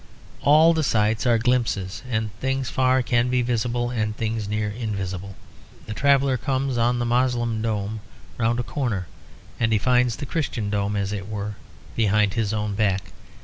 All 0.41 0.73
the 0.73 0.81
sights 0.81 1.27
are 1.27 1.37
glimpses; 1.37 2.01
and 2.09 2.31
things 2.39 2.71
far 2.71 3.03
can 3.03 3.29
be 3.29 3.43
visible 3.43 3.91
and 3.91 4.17
things 4.17 4.49
near 4.49 4.67
invisible. 4.71 5.35
The 5.85 5.93
traveller 5.93 6.37
comes 6.37 6.75
on 6.75 6.97
the 6.97 7.05
Moslem 7.05 7.61
dome 7.61 7.99
round 8.39 8.59
a 8.59 8.63
corner; 8.63 9.05
and 9.59 9.71
he 9.71 9.77
finds 9.77 10.15
the 10.15 10.25
Christian 10.25 10.71
dome, 10.71 10.95
as 10.95 11.13
it 11.13 11.29
were, 11.29 11.53
behind 11.95 12.33
his 12.33 12.51
own 12.51 12.73
back. 12.73 13.11